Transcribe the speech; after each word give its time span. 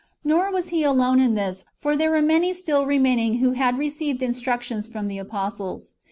Nor 0.23 0.51
was 0.51 0.69
he 0.69 0.81
alone 0.81 1.19
[in 1.21 1.35
this], 1.35 1.63
for 1.77 1.95
there 1.95 2.09
were 2.09 2.23
many 2.23 2.55
still 2.55 2.87
remaining 2.87 3.37
who 3.37 3.51
had 3.51 3.77
received 3.77 4.23
instructions 4.23 4.87
from 4.87 5.07
the 5.07 5.19
apostles. 5.19 5.93